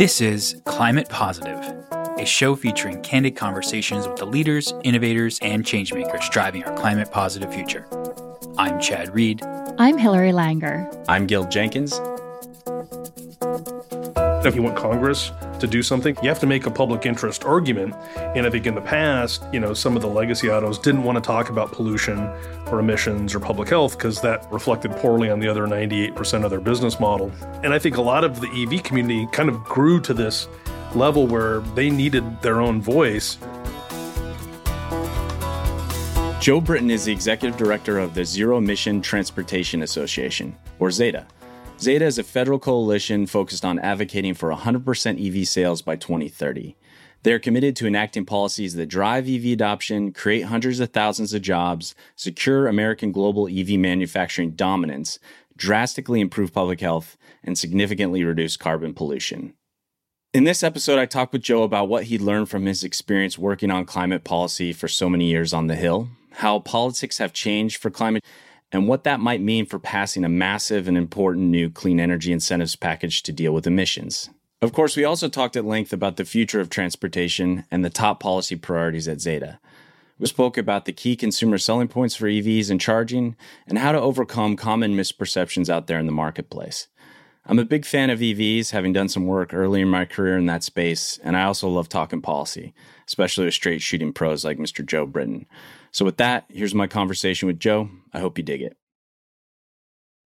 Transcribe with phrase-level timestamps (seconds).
[0.00, 1.58] This is Climate Positive,
[2.16, 7.52] a show featuring candid conversations with the leaders, innovators, and changemakers driving our climate positive
[7.52, 7.86] future.
[8.56, 9.42] I'm Chad Reed.
[9.78, 11.04] I'm Hillary Langer.
[11.06, 12.00] I'm Gil Jenkins.
[14.46, 17.94] If you want Congress to do something, you have to make a public interest argument.
[18.16, 21.16] And I think in the past, you know, some of the legacy autos didn't want
[21.16, 22.18] to talk about pollution
[22.66, 26.60] or emissions or public health because that reflected poorly on the other 98% of their
[26.60, 27.30] business model.
[27.62, 30.48] And I think a lot of the EV community kind of grew to this
[30.94, 33.38] level where they needed their own voice.
[36.40, 41.26] Joe Britton is the executive director of the Zero Emission Transportation Association, or ZETA.
[41.80, 46.76] Zeta is a federal coalition focused on advocating for 100% EV sales by 2030.
[47.22, 51.40] They are committed to enacting policies that drive EV adoption, create hundreds of thousands of
[51.40, 55.18] jobs, secure American global EV manufacturing dominance,
[55.56, 59.54] drastically improve public health, and significantly reduce carbon pollution.
[60.34, 63.70] In this episode, I talked with Joe about what he learned from his experience working
[63.70, 67.90] on climate policy for so many years on the Hill, how politics have changed for
[67.90, 68.22] climate
[68.72, 72.76] and what that might mean for passing a massive and important new clean energy incentives
[72.76, 74.30] package to deal with emissions.
[74.62, 78.20] Of course, we also talked at length about the future of transportation and the top
[78.20, 79.58] policy priorities at Zeta.
[80.18, 84.00] We spoke about the key consumer selling points for EVs and charging, and how to
[84.00, 86.88] overcome common misperceptions out there in the marketplace.
[87.46, 90.44] I'm a big fan of EVs, having done some work early in my career in
[90.44, 92.74] that space, and I also love talking policy,
[93.08, 94.84] especially with straight shooting pros like Mr.
[94.84, 95.46] Joe Britton.
[95.92, 97.90] So, with that, here's my conversation with Joe.
[98.12, 98.76] I hope you dig it.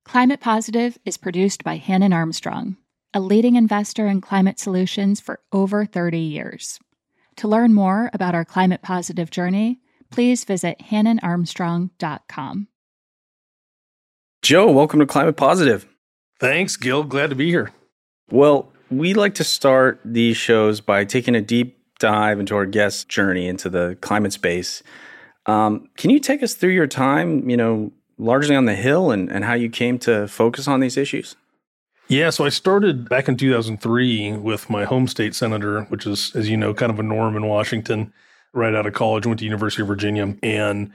[0.06, 2.76] Climate Positive is produced by Hannon Armstrong,
[3.14, 6.80] a leading investor in climate solutions for over 30 years.
[7.38, 9.80] To learn more about our climate positive journey,
[10.12, 12.68] please visit hannonarmstrong.com.
[14.42, 15.88] Joe, welcome to Climate Positive.
[16.40, 17.04] Thanks, Gil.
[17.04, 17.72] Glad to be here.
[18.30, 23.06] Well, we like to start these shows by taking a deep dive into our guest's
[23.06, 24.84] journey into the climate space
[25.46, 29.32] um, can you take us through your time, you know, largely on the Hill and,
[29.32, 31.36] and how you came to focus on these issues?
[32.08, 36.50] Yeah, so I started back in 2003 with my home state senator, which is, as
[36.50, 38.14] you know, kind of a norm in Washington.
[38.56, 40.92] Right out of college, went to University of Virginia, and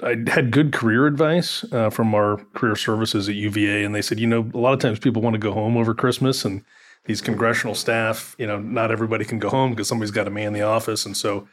[0.00, 4.20] I had good career advice uh, from our career services at UVA, and they said,
[4.20, 6.64] you know, a lot of times people want to go home over Christmas, and
[7.06, 10.52] these congressional staff, you know, not everybody can go home because somebody's got to man
[10.52, 11.48] the office, and so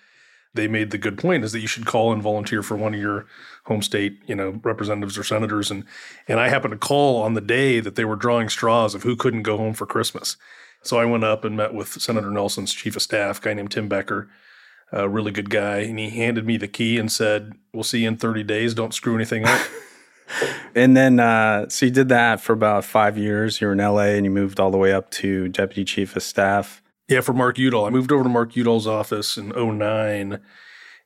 [0.55, 2.99] they made the good point is that you should call and volunteer for one of
[2.99, 3.25] your
[3.65, 5.69] home state, you know, representatives or senators.
[5.69, 5.85] And
[6.27, 9.15] and I happened to call on the day that they were drawing straws of who
[9.15, 10.37] couldn't go home for Christmas.
[10.83, 13.87] So I went up and met with Senator Nelson's chief of staff, guy named Tim
[13.87, 14.29] Becker,
[14.91, 18.07] a really good guy, and he handed me the key and said, "We'll see you
[18.07, 18.73] in 30 days.
[18.73, 19.61] Don't screw anything up."
[20.75, 23.61] and then, uh, so you did that for about five years.
[23.61, 26.23] You were in LA, and you moved all the way up to deputy chief of
[26.23, 26.81] staff.
[27.07, 27.85] Yeah, for Mark Udall.
[27.85, 30.39] I moved over to Mark Udall's office in 09.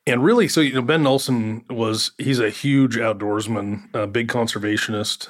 [0.07, 5.29] And really, so, you know, Ben Nelson was, he's a huge outdoorsman, a big conservationist.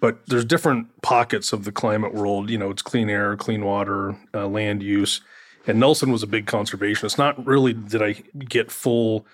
[0.00, 2.48] But there's different pockets of the climate world.
[2.50, 5.20] You know, it's clean air, clean water, uh, land use.
[5.66, 7.18] And Nelson was a big conservationist.
[7.18, 9.26] Not really did I get full,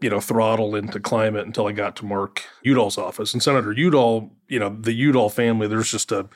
[0.00, 3.32] you know, throttle into climate until I got to Mark Udall's office.
[3.32, 6.28] And Senator Udall, you know, the Udall family, there's just a,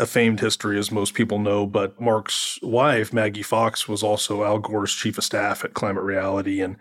[0.00, 1.66] a famed history, as most people know.
[1.66, 6.60] But Mark's wife, Maggie Fox, was also Al Gore's chief of staff at Climate Reality,
[6.60, 6.76] and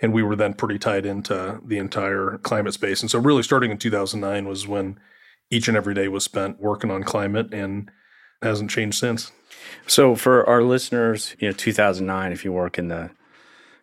[0.00, 3.00] and we were then pretty tied into the entire climate space.
[3.00, 5.00] And so, really, starting in 2009 was when
[5.50, 7.90] each and every day was spent working on climate, and
[8.42, 9.32] hasn't changed since.
[9.86, 13.10] So, for our listeners, you know, 2009, if you work in the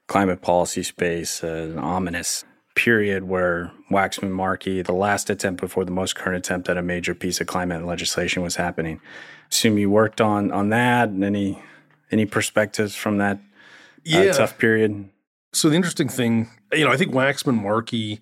[0.07, 5.91] climate policy space, uh, an ominous period where Waxman Markey, the last attempt before the
[5.91, 8.99] most current attempt at a major piece of climate legislation was happening.
[9.51, 11.61] Assume you worked on on that and any
[12.11, 13.39] any perspectives from that uh,
[14.03, 14.31] yeah.
[14.31, 15.09] tough period?
[15.53, 18.19] So the interesting thing, you know, I think Waxman Markey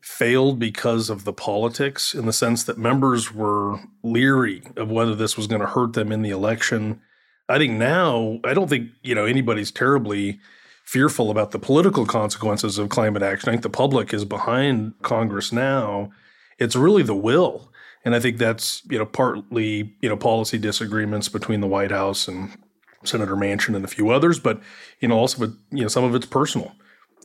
[0.00, 5.36] failed because of the politics in the sense that members were leery of whether this
[5.36, 7.00] was going to hurt them in the election.
[7.48, 10.40] I think now, I don't think, you know, anybody's terribly
[10.88, 13.50] fearful about the political consequences of climate action.
[13.50, 16.10] I think the public is behind Congress now.
[16.58, 17.70] It's really the will.
[18.06, 22.26] And I think that's, you know, partly, you know, policy disagreements between the White House
[22.26, 22.56] and
[23.04, 24.62] Senator Manchin and a few others, but,
[25.00, 26.72] you know, also, you know, some of it's personal.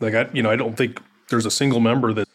[0.02, 2.28] Like, I, you know, I don't think there's a single member that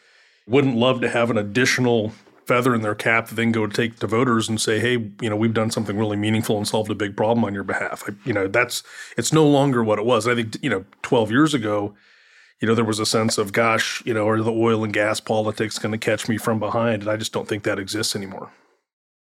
[0.47, 2.15] wouldn't love to have an additional
[2.49, 5.37] feather in their cap to then go take to voters and say, hey, you know,
[5.37, 8.03] we've done something really meaningful and solved a big problem on your behalf.
[8.09, 8.83] I, you know, that's
[9.19, 10.27] it's no longer what it was.
[10.27, 11.95] I think you know, 12 years ago,
[12.61, 15.21] you know, there was a sense of, gosh, you know, are the oil and gas
[15.21, 17.03] politics going to catch me from behind?
[17.03, 18.51] And I just don't think that exists anymore.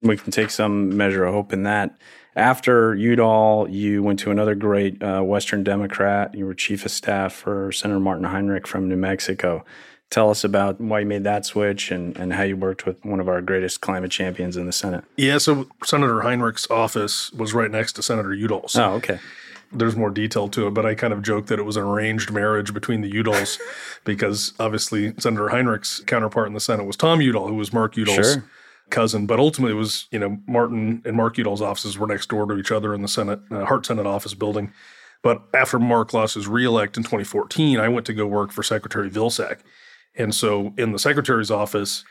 [0.01, 1.97] We can take some measure of hope in that.
[2.35, 6.35] After Udall, you went to another great uh, Western Democrat.
[6.35, 9.65] You were chief of staff for Senator Martin Heinrich from New Mexico.
[10.11, 13.19] Tell us about why you made that switch and, and how you worked with one
[13.19, 15.03] of our greatest climate champions in the Senate.
[15.17, 18.75] Yeah, so Senator Heinrich's office was right next to Senator Udall's.
[18.75, 19.19] Oh, okay.
[19.73, 22.31] There's more detail to it, but I kind of joked that it was an arranged
[22.31, 23.59] marriage between the Udalls
[24.05, 28.33] because obviously Senator Heinrich's counterpart in the Senate was Tom Udall, who was Mark Udall's
[28.33, 28.43] Sure.
[28.91, 29.25] cousin.
[29.25, 32.57] But ultimately, it was, you know, Martin and Mark Udall's offices were next door to
[32.57, 34.71] each other in the Senate, uh, Hart Senate office building.
[35.23, 39.09] But after Mark lost his reelect in 2014, I went to go work for Secretary
[39.09, 39.57] Vilsack.
[40.17, 42.03] And so in the secretary's office,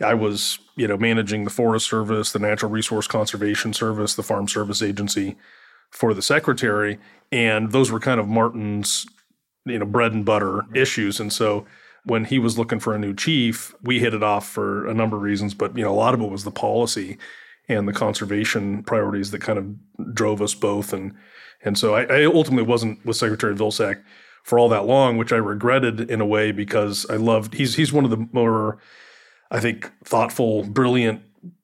[0.00, 4.48] I was, you know, managing the Forest Service, the Natural Resource Conservation Service, the Farm
[4.48, 5.36] Service Agency
[5.90, 6.98] for the secretary,
[7.30, 9.06] and those were kind of Martin's,
[9.66, 11.20] you know, bread and butter issues.
[11.20, 11.66] And so
[12.04, 15.16] when he was looking for a new chief, we hit it off for a number
[15.16, 17.18] of reasons, but you know, a lot of it was the policy
[17.68, 20.92] and the conservation priorities that kind of drove us both.
[20.92, 21.14] And
[21.64, 24.02] and so I, I ultimately wasn't with Secretary Vilsack
[24.42, 27.92] for all that long, which I regretted in a way because I loved he's he's
[27.92, 28.78] one of the more
[29.50, 31.22] I think thoughtful, brilliant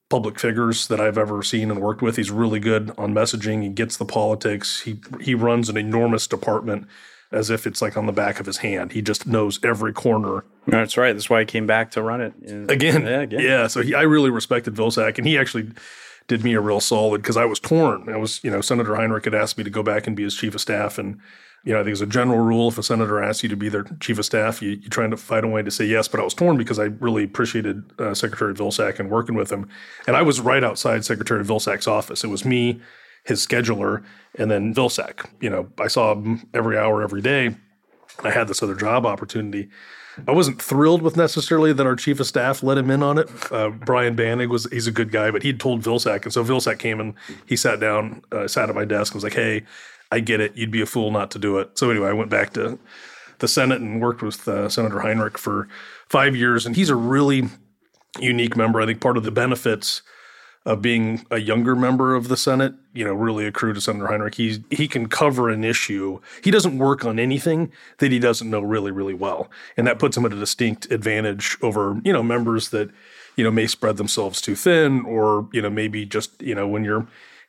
[0.09, 2.15] public figures that I've ever seen and worked with.
[2.15, 3.61] He's really good on messaging.
[3.63, 4.81] He gets the politics.
[4.81, 6.87] He he runs an enormous department
[7.31, 8.91] as if it's like on the back of his hand.
[8.91, 10.45] He just knows every corner.
[10.65, 11.13] That's right.
[11.13, 12.33] That's why I came back to run it
[12.71, 13.39] Again, Yeah, again.
[13.41, 13.67] yeah.
[13.67, 15.69] So he, I really respected Vilsack, and he actually
[16.29, 18.07] did me a real solid because I was torn.
[18.07, 20.35] I was, you know, Senator Heinrich had asked me to go back and be his
[20.35, 21.19] chief of staff, and
[21.65, 23.67] you know, I think as a general rule, if a senator asks you to be
[23.67, 26.07] their chief of staff, you, you're trying to find a way to say yes.
[26.07, 29.67] But I was torn because I really appreciated uh, Secretary Vilsack and working with him,
[30.07, 32.23] and I was right outside Secretary Vilsack's office.
[32.23, 32.79] It was me,
[33.25, 34.05] his scheduler,
[34.35, 35.27] and then Vilsack.
[35.41, 37.57] You know, I saw him every hour, every day.
[38.23, 39.69] I had this other job opportunity.
[40.27, 43.29] I wasn't thrilled with necessarily that our chief of staff let him in on it.
[43.51, 46.79] Uh, Brian Bannig was he's a good guy, but he'd told Vilsack, and so Vilsack
[46.79, 47.13] came and
[47.45, 49.63] he sat down, uh, sat at my desk, and was like, "Hey,
[50.11, 50.55] I get it.
[50.55, 52.79] You'd be a fool not to do it." So anyway, I went back to
[53.39, 55.67] the Senate and worked with uh, Senator Heinrich for
[56.09, 57.49] five years, and he's a really
[58.19, 58.81] unique member.
[58.81, 60.01] I think part of the benefits
[60.65, 64.35] of being a younger member of the Senate, you know, really accrue to Senator Heinrich.
[64.35, 66.19] He's he can cover an issue.
[66.43, 70.17] He doesn't work on anything that he doesn't know really, really well, and that puts
[70.17, 72.89] him at a distinct advantage over you know members that
[73.35, 76.83] you know may spread themselves too thin, or you know maybe just you know when
[76.83, 77.07] you're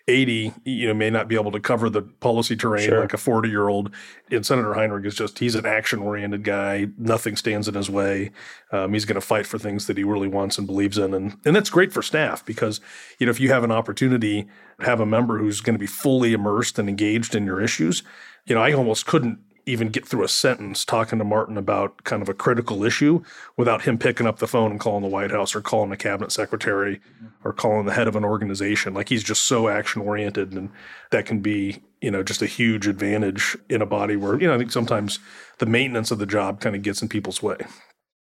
[0.08, 3.00] 80, you know, may not be able to cover the policy terrain Sure.
[3.00, 3.90] like a 40 year old.
[4.30, 6.88] And Senator Heinrich is just, he's an action oriented guy.
[6.98, 8.30] Nothing stands in his way.
[8.72, 11.14] Um, he's going to fight for things that he really wants and believes in.
[11.14, 12.80] And, and that's great for staff because,
[13.18, 14.48] you know, if you have an opportunity
[14.80, 18.02] to have a member who's going to be fully immersed and engaged in your issues,
[18.46, 19.38] you know, I almost couldn't
[19.70, 23.22] even get through a sentence talking to Martin about kind of a critical issue
[23.56, 26.32] without him picking up the phone and calling the White House or calling a cabinet
[26.32, 27.00] secretary
[27.44, 28.94] or calling the head of an organization.
[28.94, 30.70] Like he's just so action oriented, and
[31.10, 34.54] that can be you know just a huge advantage in a body where you know
[34.54, 35.18] I think sometimes
[35.58, 37.58] the maintenance of the job kind of gets in people's way.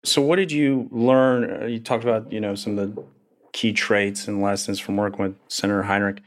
[0.04, 1.62] So, what did you learn?
[1.62, 3.04] Uh, You talked about you know some of the
[3.52, 6.22] key traits and lessons from working with Senator Heinrich.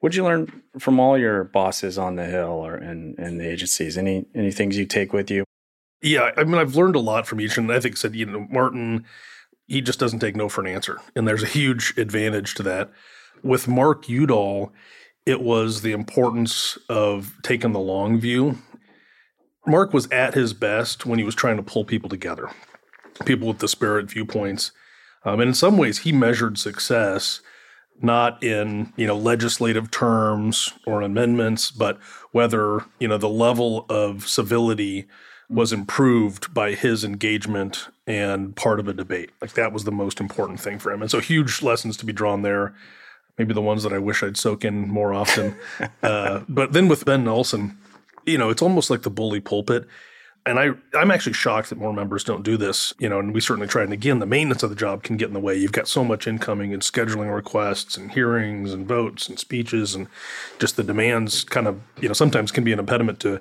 [0.00, 3.48] What did you learn from all your bosses on the Hill or in, in the
[3.48, 3.96] agencies?
[3.96, 5.44] Any any things you take with you?
[6.02, 8.46] Yeah, I mean, I've learned a lot from each, and I think said you know
[8.50, 9.04] Martin,
[9.66, 12.90] he just doesn't take no for an answer, and there's a huge advantage to that.
[13.42, 14.72] With Mark Udall,
[15.24, 18.58] it was the importance of taking the long view.
[19.66, 22.50] Mark was at his best when he was trying to pull people together,
[23.24, 24.72] people with disparate viewpoints,
[25.24, 27.40] um, and in some ways, he measured success
[28.02, 31.98] not in you know legislative terms or amendments, but
[32.32, 35.06] whether you know the level of civility
[35.48, 39.30] was improved by his engagement and part of a debate.
[39.40, 41.02] Like that was the most important thing for him.
[41.02, 42.74] And so huge lessons to be drawn there.
[43.38, 45.56] Maybe the ones that I wish I'd soak in more often.
[46.02, 47.78] uh, but then with Ben Nelson,
[48.24, 49.86] you know, it's almost like the bully pulpit.
[50.46, 53.40] And I, I'm actually shocked that more members don't do this, you know, and we
[53.40, 53.82] certainly try.
[53.82, 55.56] And again, the maintenance of the job can get in the way.
[55.56, 60.06] You've got so much incoming and scheduling requests and hearings and votes and speeches and
[60.60, 63.40] just the demands kind of, you know, sometimes can be an impediment to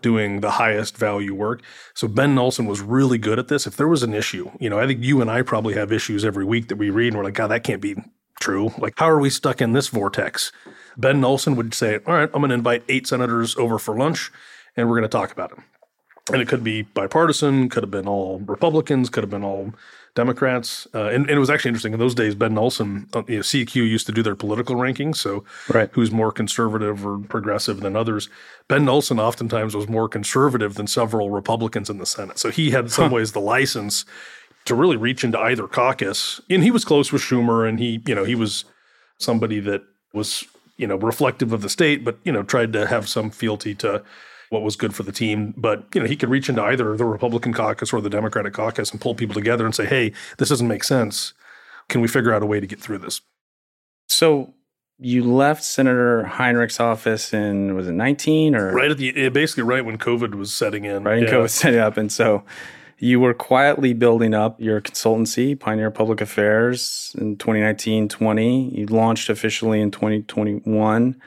[0.00, 1.62] doing the highest value work.
[1.92, 3.66] So Ben Nelson was really good at this.
[3.66, 6.24] If there was an issue, you know, I think you and I probably have issues
[6.24, 7.96] every week that we read and we're like, God, that can't be
[8.40, 8.72] true.
[8.78, 10.52] Like, how are we stuck in this vortex?
[10.96, 14.30] Ben Nelson would say, All right, I'm going to invite eight senators over for lunch
[14.74, 15.58] and we're going to talk about it
[16.32, 19.72] and it could be bipartisan, could have been all Republicans, could have been all
[20.14, 20.88] Democrats.
[20.94, 22.34] Uh, and, and it was actually interesting in those days.
[22.34, 25.90] Ben Nelson, uh, you know, CQ used to do their political rankings, so Right.
[25.92, 28.28] who's more conservative or progressive than others.
[28.66, 32.84] Ben Nelson oftentimes was more conservative than several Republicans in the Senate, so he had
[32.84, 34.04] in some ways the license
[34.64, 36.40] to really reach into either caucus.
[36.50, 38.64] And he was close with Schumer, and he, you know, he was
[39.18, 40.44] somebody that was,
[40.76, 44.02] you know, reflective of the state, but, you know, tried to have some fealty to
[44.50, 45.54] what was good for the team.
[45.56, 48.90] But, you know, he could reach into either the Republican caucus or the Democratic caucus
[48.90, 51.34] and pull people together and say, hey, this doesn't make sense.
[51.88, 53.20] Can we figure out a way to get through this?
[54.08, 54.54] So
[54.98, 59.84] you left Senator Heinrich's office in was it 19 or right at the basically right
[59.84, 61.04] when COVID was setting in.
[61.04, 61.28] Right, yeah.
[61.28, 62.44] COVID setting up, and so
[62.98, 68.70] you were quietly building up your consultancy, Pioneer Public Affairs, in 2019 20.
[68.70, 71.20] You launched officially in 2021.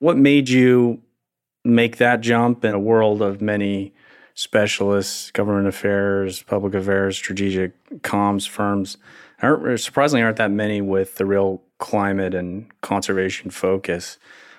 [0.00, 1.00] What made you
[1.64, 3.94] make that jump in a world of many
[4.34, 7.72] specialists, government affairs, public affairs, strategic
[8.02, 8.96] comms firms?
[9.42, 14.18] Aren't, Surprisingly, aren't that many with the real climate and conservation focus.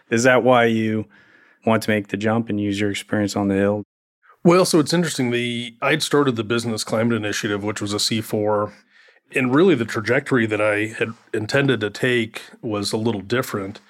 [0.10, 1.06] Is that why you
[1.66, 3.84] want to make the jump and use your experience on the Hill?
[4.44, 5.32] Well, so it's interesting.
[5.32, 8.72] The I'd started the Business Climate Initiative, which was a C4,
[9.36, 13.82] and really the trajectory that I had intended to take was a little different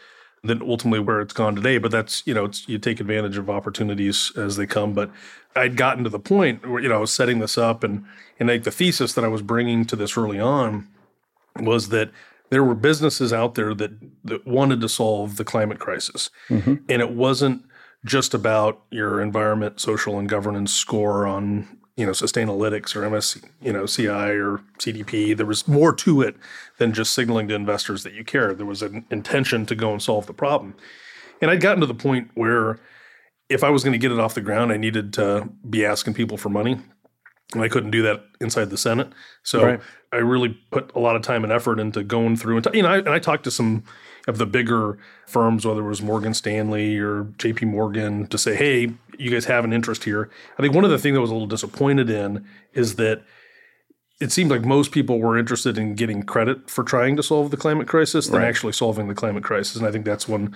[0.43, 1.77] than ultimately where it's gone today.
[1.77, 4.93] But that's you know you take advantage of opportunities as they come.
[4.93, 5.12] But
[5.55, 8.05] I'd gotten to the point where you know I was setting this up, and
[8.39, 10.88] and like the thesis that I was bringing to this early on
[11.60, 12.12] was that
[12.50, 13.91] there were businesses out there that
[14.24, 16.75] that wanted to solve the climate crisis, mm-hmm.
[16.88, 17.63] and it wasn't
[18.05, 23.74] just about your environment, social, and governance score on you know Sustainalytics or MS you
[23.74, 25.36] know CI or CDP.
[25.36, 26.36] There was more to it
[26.77, 28.58] than just signaling to investors that you cared.
[28.58, 30.75] There was an intention to go and solve the problem,
[31.41, 32.79] and I'd gotten to the point where
[33.50, 36.13] if I was going to get it off the ground, I needed to be asking
[36.13, 36.79] people for money
[37.53, 39.12] and I couldn't do that inside the Senate.
[39.44, 39.82] So right.
[40.12, 42.84] I really put a lot of time and effort into going through and t- you
[42.84, 43.84] know, I, and I talked to some
[44.27, 47.65] of the bigger firms, whether it was Morgan Stanley or J.P.
[47.65, 51.00] Morgan, to say, "Hey, you guys have an interest here." I think one of the
[51.00, 53.24] things I was a little disappointed in is that
[54.22, 57.58] it seemed like most people were interested in getting credit for trying to solve the
[57.58, 58.48] climate crisis than right.
[58.48, 60.56] actually solving the climate crisis, and I think that's one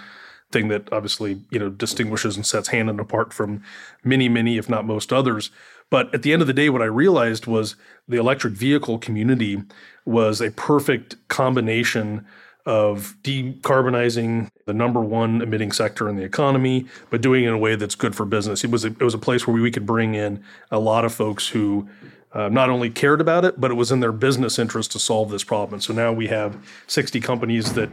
[0.52, 3.64] thing that obviously you know distinguishes and sets Hannon apart from
[4.04, 5.50] many, many, if not most others.
[5.94, 7.76] But at the end of the day, what I realized was
[8.08, 9.62] the electric vehicle community
[10.06, 12.26] was a perfect combination
[12.66, 17.60] of decarbonizing the number one emitting sector in the economy, but doing it in a
[17.60, 18.64] way that's good for business.
[18.64, 21.14] It was a, it was a place where we could bring in a lot of
[21.14, 21.88] folks who
[22.32, 25.30] uh, not only cared about it, but it was in their business interest to solve
[25.30, 25.76] this problem.
[25.76, 26.58] And so now we have
[26.88, 27.92] 60 companies that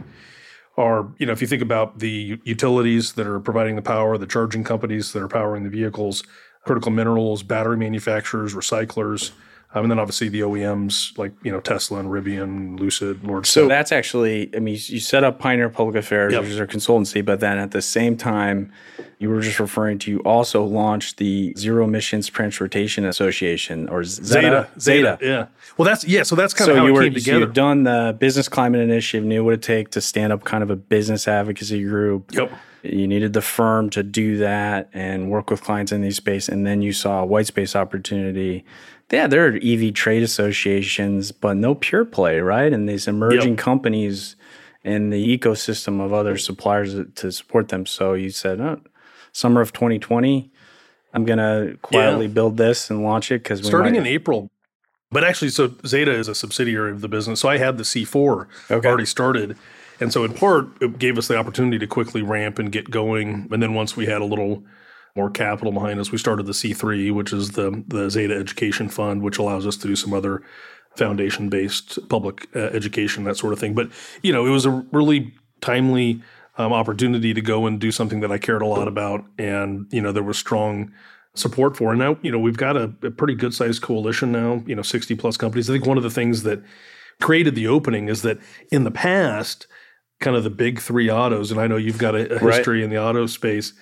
[0.79, 4.27] are, you know, if you think about the utilities that are providing the power, the
[4.27, 6.23] charging companies that are powering the vehicles,
[6.65, 9.33] critical minerals, battery manufacturers, recyclers,
[9.73, 13.47] um, and then obviously the OEMs like you know Tesla and Rivian, Lucid, Lord.
[13.47, 16.43] So that's actually, I mean, you set up Pioneer Public Affairs, yep.
[16.43, 18.73] which is a consultancy, but then at the same time,
[19.19, 24.25] you were just referring to you also launched the Zero Emissions Transportation Association or Zeta.
[24.25, 25.19] Zeta, Zeta.
[25.23, 25.47] yeah.
[25.77, 26.25] Well, that's yeah.
[26.25, 27.37] So that's kind so of how you it were, came together.
[27.37, 30.65] So you've done the Business Climate Initiative, knew what it take to stand up kind
[30.65, 32.33] of a business advocacy group.
[32.33, 32.51] Yep
[32.83, 36.49] you needed the firm to do that and work with clients in these space.
[36.49, 38.65] And then you saw a white space opportunity.
[39.11, 42.73] Yeah, there are EV trade associations, but no pure play, right?
[42.73, 43.59] And these emerging yep.
[43.59, 44.37] companies
[44.85, 47.87] and the ecosystem of other suppliers to support them.
[47.87, 48.81] So you said, oh,
[49.33, 50.51] summer of 2020,
[51.13, 52.33] I'm going to quietly yeah.
[52.33, 54.51] build this and launch it because starting might- in April.
[55.13, 57.41] But actually, so Zeta is a subsidiary of the business.
[57.41, 58.89] So I had the C4 okay.
[58.89, 59.57] already started.
[59.99, 63.49] And so, in part, it gave us the opportunity to quickly ramp and get going.
[63.51, 64.63] And then, once we had a little
[65.17, 69.23] more capital behind us, we started the C3, which is the, the Zeta Education Fund,
[69.23, 70.43] which allows us to do some other
[70.97, 73.75] foundation based public uh, education, that sort of thing.
[73.75, 73.91] But,
[74.23, 76.23] you know, it was a really timely
[76.59, 79.25] um, opportunity to go and do something that I cared a lot about.
[79.39, 80.93] And, you know, there was strong
[81.35, 81.91] support for.
[81.91, 84.83] And now, you know, we've got a, a pretty good sized coalition now, you know,
[84.83, 85.71] 60 plus companies.
[85.71, 86.63] I think one of the things that
[87.21, 88.39] created the opening is that
[88.71, 89.67] in the past,
[90.21, 92.85] kind of the big three autos, and I know you've got a, a history right.
[92.85, 93.73] in the auto space.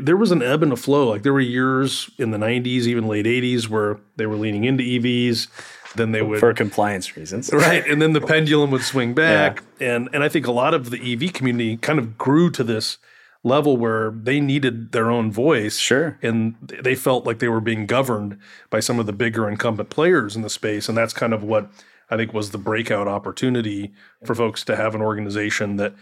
[0.00, 1.08] There was an ebb and a flow.
[1.10, 4.82] Like there were years in the 90s, even late 80s, where they were leaning into
[4.82, 5.48] EVs.
[5.94, 7.86] Then they would for compliance reasons, right?
[7.86, 9.94] And then the pendulum would swing back, yeah.
[9.94, 12.98] and and I think a lot of the EV community kind of grew to this
[13.46, 15.78] level where they needed their own voice.
[15.78, 16.18] Sure.
[16.20, 18.38] And they felt like they were being governed
[18.70, 20.88] by some of the bigger incumbent players in the space.
[20.88, 21.70] And that's kind of what
[22.10, 23.92] I think was the breakout opportunity
[24.24, 25.94] for folks to have an organization that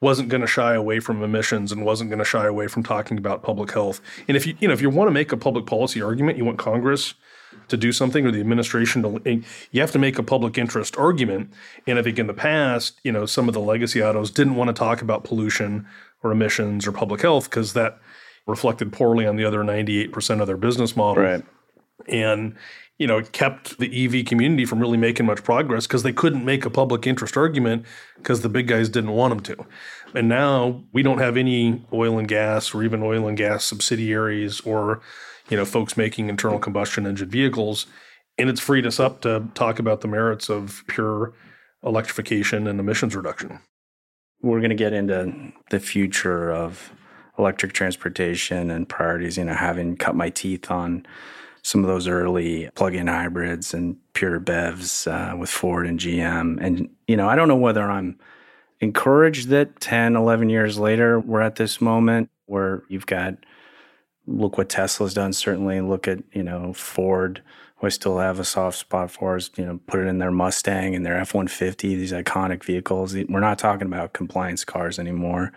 [0.00, 3.18] wasn't going to shy away from emissions and wasn't going to shy away from talking
[3.18, 4.00] about public health.
[4.28, 6.44] And if you you know if you want to make a public policy argument, you
[6.44, 7.14] want Congress
[7.68, 9.40] to do something or the administration to eh,
[9.70, 11.52] you have to make a public interest argument.
[11.86, 14.68] And I think in the past, you know, some of the legacy autos didn't want
[14.68, 15.86] to talk about pollution
[16.22, 17.98] or emissions or public health because that
[18.46, 21.22] reflected poorly on the other 98% of their business model.
[21.22, 21.44] Right.
[22.08, 22.56] And
[23.00, 26.44] you know, it kept the EV community from really making much progress because they couldn't
[26.44, 29.66] make a public interest argument because the big guys didn't want them to.
[30.14, 34.60] And now we don't have any oil and gas or even oil and gas subsidiaries
[34.60, 35.00] or,
[35.48, 37.86] you know, folks making internal combustion engine vehicles.
[38.36, 41.32] And it's freed us up to talk about the merits of pure
[41.82, 43.60] electrification and emissions reduction.
[44.42, 46.92] We're going to get into the future of
[47.38, 51.06] electric transportation and priorities, you know, having cut my teeth on
[51.62, 56.58] some of those early plug-in hybrids and pure BEVs uh, with Ford and GM.
[56.60, 58.18] And, you know, I don't know whether I'm
[58.80, 63.34] encouraged that 10, 11 years later, we're at this moment where you've got,
[64.26, 67.42] look what Tesla's done, certainly look at, you know, Ford,
[67.76, 70.30] who I still have a soft spot for, is, you know, put it in their
[70.30, 73.14] Mustang and their F-150, these iconic vehicles.
[73.14, 75.52] We're not talking about compliance cars anymore.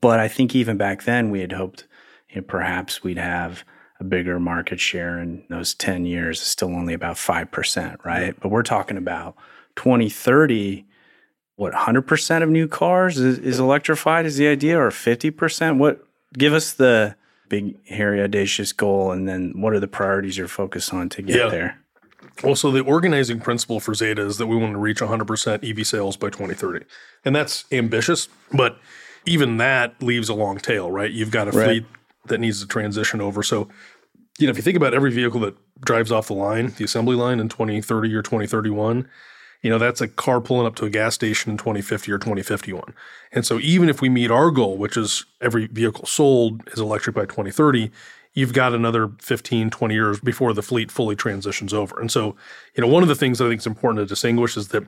[0.00, 1.86] But I think even back then we had hoped,
[2.30, 3.64] you know, perhaps we'd have
[4.02, 6.40] a bigger market share in those 10 years.
[6.40, 8.26] is still only about 5%, right?
[8.26, 8.32] Yeah.
[8.40, 9.36] But we're talking about
[9.76, 10.84] 2030
[11.56, 16.04] what 100% of new cars is, is electrified is the idea or 50% what
[16.36, 17.14] give us the
[17.48, 21.36] big hairy audacious goal and then what are the priorities you're focused on to get
[21.36, 21.48] yeah.
[21.48, 21.78] there
[22.42, 25.86] well so the organizing principle for zeta is that we want to reach 100% ev
[25.86, 26.84] sales by 2030
[27.24, 28.78] and that's ambitious but
[29.26, 31.64] even that leaves a long tail right you've got a right.
[31.64, 31.84] fleet
[32.26, 33.68] that needs to transition over so
[34.38, 37.16] you know if you think about every vehicle that drives off the line the assembly
[37.16, 39.08] line in 2030 or 2031
[39.62, 42.94] you know, that's a car pulling up to a gas station in 2050 or 2051.
[43.30, 47.14] And so even if we meet our goal, which is every vehicle sold is electric
[47.14, 47.90] by 2030,
[48.34, 52.00] you've got another 15, 20 years before the fleet fully transitions over.
[52.00, 52.34] And so,
[52.74, 54.84] you know, one of the things that I think is important to distinguish is that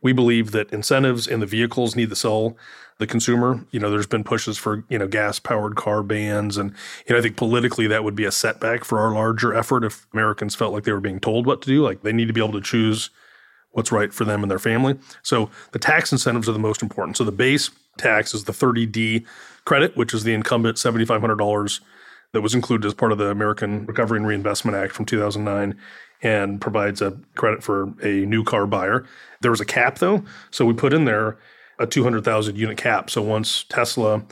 [0.00, 2.56] we believe that incentives in the vehicles need to sell
[2.98, 3.64] the consumer.
[3.70, 6.56] You know, there's been pushes for, you know, gas powered car bans.
[6.56, 6.72] And,
[7.06, 10.06] you know, I think politically that would be a setback for our larger effort if
[10.12, 11.82] Americans felt like they were being told what to do.
[11.82, 13.10] Like they need to be able to choose
[13.72, 14.98] what's right for them and their family.
[15.22, 17.18] So the tax incentives are the most important.
[17.18, 19.26] So the base tax is the 30D
[19.66, 21.80] credit, which is the incumbent $7,500
[22.32, 25.78] that was included as part of the American Recovery and Reinvestment Act from 2009
[26.22, 29.06] and provides a credit for a new car buyer.
[29.42, 30.24] There was a cap though.
[30.50, 31.36] So we put in there
[31.78, 33.10] a 200,000 unit cap.
[33.10, 34.24] So once Tesla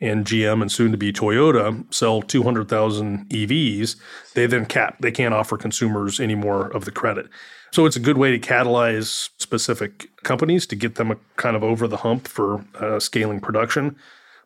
[0.00, 3.96] and GM and soon to be Toyota sell 200,000 EVs,
[4.34, 7.28] they then cap, they can't offer consumers any more of the credit.
[7.72, 11.62] So it's a good way to catalyze specific companies to get them a, kind of
[11.62, 13.96] over the hump for uh, scaling production.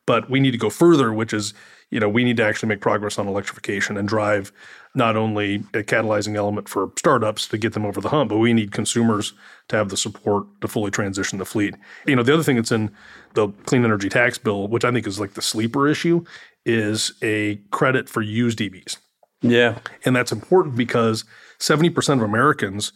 [0.06, 1.54] But we need to go further, which is,
[1.90, 4.52] you know, we need to actually make progress on electrification and drive
[4.94, 8.52] not only a catalyzing element for startups to get them over the hump, but we
[8.52, 9.32] need consumers
[9.68, 11.74] to have the support to fully transition the fleet.
[12.06, 12.90] You know, the other thing that's in
[13.34, 16.24] the clean energy tax bill, which I think is like the sleeper issue,
[16.66, 18.96] is a credit for used EVs.
[19.42, 19.78] Yeah.
[20.04, 21.24] And that's important because
[21.60, 22.92] 70% of Americans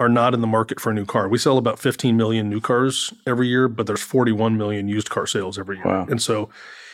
[0.00, 1.28] are not in the market for a new car.
[1.28, 5.26] We sell about 15 million new cars every year, but there's 41 million used car
[5.26, 5.86] sales every year.
[5.86, 6.06] Wow.
[6.08, 6.48] And so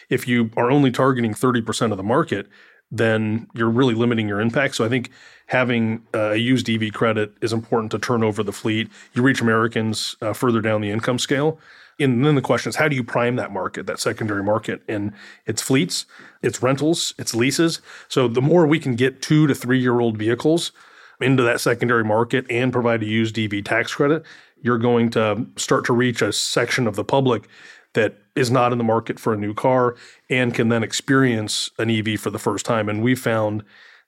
[0.08, 2.48] if you are only targeting 30% of the market,
[2.90, 4.74] then you're really limiting your impact.
[4.74, 5.10] So I think
[5.46, 8.88] having a used EV credit is important to turn over the fleet.
[9.14, 11.58] You reach Americans uh, further down the income scale.
[11.98, 14.82] And then the question is, how do you prime that market, that secondary market?
[14.88, 15.12] And
[15.46, 16.06] it's fleets,
[16.42, 17.82] it's rentals, it's leases.
[18.08, 20.72] So the more we can get two to three year old vehicles
[21.20, 24.24] into that secondary market and provide a used EV tax credit,
[24.62, 27.48] you're going to start to reach a section of the public
[27.92, 29.94] that is not in the market for a new car
[30.28, 32.88] and can then experience an EV for the first time.
[32.88, 33.62] And we found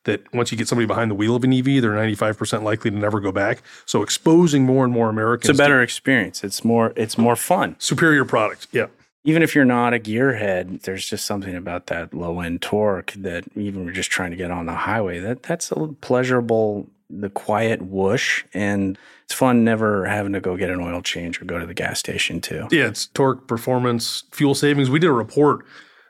[0.04, 2.96] that once you get somebody behind the wheel of an EV, they're 95% likely to
[2.96, 3.62] never go back.
[3.84, 6.42] So exposing more and more Americans It's a better experience.
[6.42, 7.76] It's more it's more fun.
[7.78, 8.66] Superior product.
[8.72, 8.86] Yeah.
[9.24, 13.44] Even if you're not a gearhead, there's just something about that low end torque that
[13.54, 15.20] even we're just trying to get on the highway.
[15.20, 16.88] That that's a pleasurable
[17.20, 21.44] the quiet whoosh and it's fun never having to go get an oil change or
[21.44, 22.66] go to the gas station too.
[22.70, 24.90] Yeah, it's torque, performance, fuel savings.
[24.90, 25.64] We did a report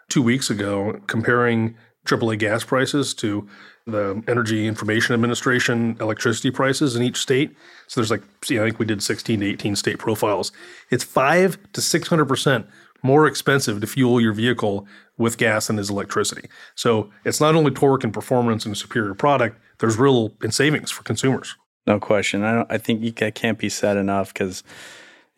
[0.09, 3.49] two weeks ago comparing AAA gas prices to
[3.87, 7.55] the Energy Information Administration electricity prices in each state.
[7.89, 10.53] So there's like, see, I think we did 16 to 18 state profiles.
[10.91, 12.67] It's five to 600%
[13.03, 14.87] more expensive to fuel your vehicle
[15.19, 16.49] with gas than is electricity.
[16.75, 20.93] So it's not only torque and performance and a superior product, there's real in savings
[20.93, 21.57] for consumers.
[21.89, 22.45] No question.
[22.45, 22.73] I don't.
[22.73, 24.63] I think that can't be said enough because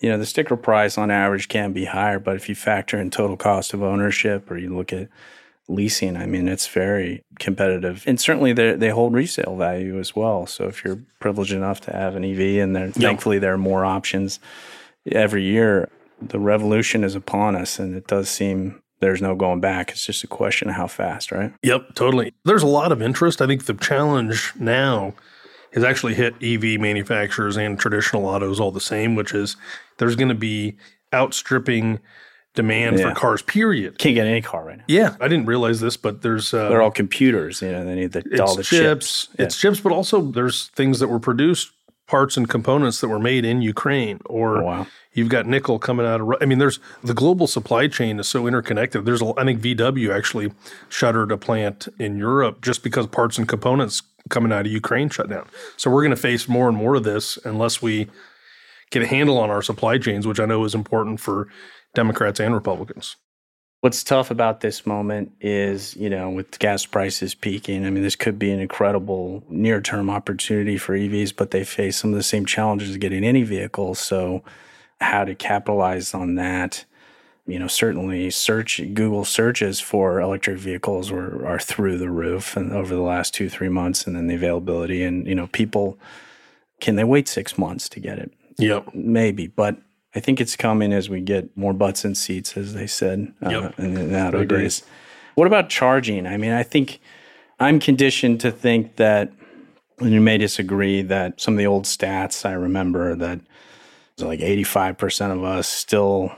[0.01, 3.11] you know the sticker price on average can be higher, but if you factor in
[3.11, 5.09] total cost of ownership or you look at
[5.67, 10.47] leasing, I mean it's very competitive, and certainly they they hold resale value as well.
[10.47, 12.95] So if you're privileged enough to have an EV, and there, yep.
[12.97, 14.41] thankfully there are more options
[15.11, 15.89] every year,
[16.21, 19.91] the revolution is upon us, and it does seem there's no going back.
[19.91, 21.53] It's just a question of how fast, right?
[21.63, 22.33] Yep, totally.
[22.45, 23.43] There's a lot of interest.
[23.43, 25.15] I think the challenge now
[25.75, 29.57] has actually hit EV manufacturers and traditional autos all the same, which is
[29.99, 30.77] there's going to be
[31.13, 31.99] outstripping
[32.55, 33.09] demand Yeah.
[33.09, 33.99] for cars, period.
[33.99, 34.85] Can't get any car right now.
[34.87, 37.61] Yeah, I didn't realize this, but there's uh, They're all computers.
[37.61, 39.29] You know, they need the, all the chips, chips.
[39.41, 41.73] it's chips, but also there's things that were produced,
[42.15, 44.87] parts and components that were made in Ukraine, or Oh, wow.
[45.15, 46.33] you've got nickel coming out of.
[46.41, 49.05] I mean, there's the global supply chain is so interconnected.
[49.05, 50.53] There's, a, I think VW actually
[50.89, 54.01] shuttered a plant in Europe just because parts and components
[54.31, 55.47] coming out of Ukraine shut down.
[55.77, 58.07] So we're going to face more and more of this unless we
[58.93, 61.49] get a handle on our supply chains, which I know is important for
[61.97, 63.17] Democrats and Republicans.
[63.85, 68.17] What's tough about this moment is, you know, with gas prices peaking, I mean, this
[68.17, 72.23] could be an incredible near term opportunity for EVs, but they face some of the
[72.23, 73.95] same challenges of getting any vehicle.
[73.95, 74.43] So,
[75.03, 76.87] how to capitalize on that?
[77.47, 82.73] You know, certainly search Google searches for electric vehicles were are through the roof and
[82.73, 85.03] over the last two, three months, and then the availability.
[85.03, 85.99] And, you know, people
[86.81, 88.33] can they wait six months to get it?
[88.57, 88.95] Yep.
[88.95, 89.77] Maybe, but
[90.15, 93.71] I think it's coming as we get more butts in seats, as they said uh,
[93.79, 94.83] in the auto days.
[95.35, 96.27] What about charging?
[96.27, 97.01] I mean, I think
[97.59, 99.33] I'm conditioned to think that,
[99.99, 103.41] and you may disagree, that some of the old stats I remember that
[104.19, 106.33] like 85% of us still,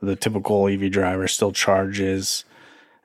[0.00, 2.44] the typical EV driver still charges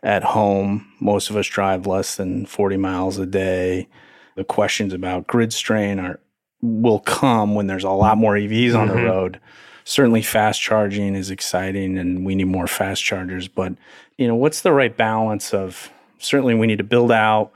[0.02, 0.94] at home.
[1.02, 3.90] Most of us drive less than 40 miles a day.
[4.36, 6.20] The questions about grid strain are
[6.62, 9.40] will come when there's a lot more EVs on the road.
[9.86, 13.74] Certainly fast charging is exciting and we need more fast chargers, but
[14.18, 17.52] you know, what's the right balance of certainly we need to build out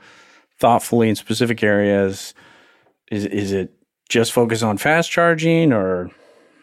[0.58, 2.34] thoughtfully in specific areas.
[3.10, 3.72] Is is it
[4.08, 6.10] just focus on fast charging or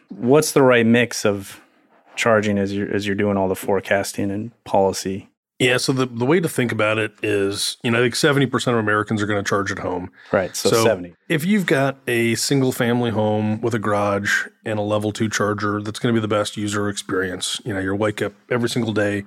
[0.09, 1.61] what's the right mix of
[2.15, 5.29] charging as you're as you're doing all the forecasting and policy?
[5.59, 5.77] Yeah.
[5.77, 8.75] So the, the way to think about it is, you know, I think 70% of
[8.75, 10.11] Americans are going to charge at home.
[10.31, 10.55] Right.
[10.55, 11.15] So, 70.
[11.29, 15.81] If you've got a single family home with a garage and a level two charger,
[15.81, 17.59] that's going to be the best user experience.
[17.65, 19.25] You know, you wake up every single day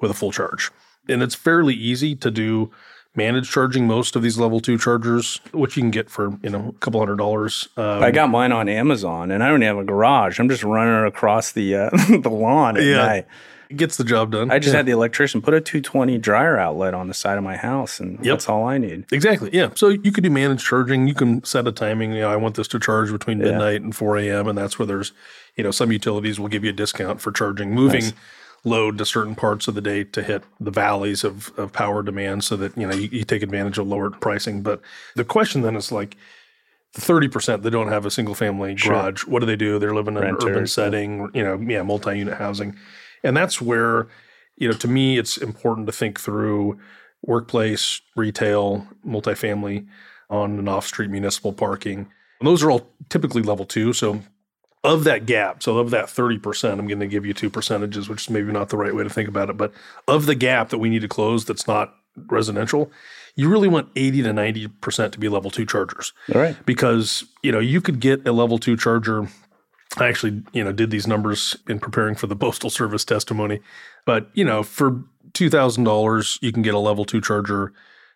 [0.00, 0.70] with a full charge.
[1.08, 2.70] And it's fairly easy to do
[3.18, 6.68] managed charging most of these level two chargers, which you can get for, you know,
[6.74, 7.68] a couple hundred dollars.
[7.76, 10.40] Um, I got mine on Amazon and I don't have a garage.
[10.40, 11.90] I'm just running across the uh,
[12.22, 12.96] the lawn at Yeah.
[12.96, 13.26] night.
[13.68, 14.50] it gets the job done.
[14.50, 14.78] I just Yeah.
[14.78, 18.18] had the electrician put a 220 dryer outlet on the side of my house, and
[18.24, 19.04] that's all I need.
[19.12, 19.50] Exactly.
[19.52, 19.68] Yeah.
[19.74, 21.06] So you could do managed charging.
[21.06, 22.12] You can set a timing.
[22.12, 24.48] You know, I want this to charge between midnight and 4 a.m.
[24.48, 25.12] And that's where there's,
[25.56, 28.04] you know, some utilities will give you a discount for charging, moving
[28.64, 32.44] load to certain parts of the day to hit the valleys of, of power demand
[32.44, 34.62] so that, you know, you, you take advantage of lower pricing.
[34.62, 34.80] But
[35.14, 36.16] the question then is like,
[36.94, 39.78] the 30% that don't have a single family garage, what do they do?
[39.78, 40.72] They're living in an urban Renters.
[40.72, 42.76] setting, you know, yeah, multi unit housing.
[43.22, 44.08] And that's where,
[44.56, 46.78] you know, to me, it's important to think through
[47.22, 49.86] workplace, retail, multifamily,
[50.30, 52.08] on and off street municipal parking.
[52.40, 53.92] And those are all typically level two.
[53.92, 54.20] So
[54.84, 58.22] of that gap, so of that 30%, I'm going to give you two percentages, which
[58.22, 59.56] is maybe not the right way to think about it.
[59.56, 59.72] But
[60.06, 61.94] of the gap that we need to close that's not
[62.26, 62.90] residential,
[63.34, 66.56] you really want 80 to 90% to be level two chargers All right.
[66.66, 69.28] because you know you could get a level two charger
[69.96, 73.60] i actually you know did these numbers in preparing for the postal service testimony
[74.04, 77.72] but you know for $2000 you can get a level two charger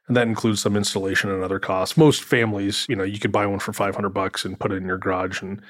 [0.09, 3.47] and that includes some installation and other costs most families you know you could buy
[3.47, 5.63] one for 500 bucks and put it in your garage and